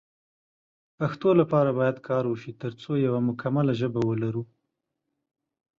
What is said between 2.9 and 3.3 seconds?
یو